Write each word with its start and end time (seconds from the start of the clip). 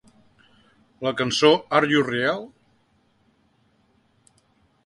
La 1.07 1.11
cançó 1.19 1.51
Are 1.81 1.91
You 1.93 2.03
Real? 2.09 2.41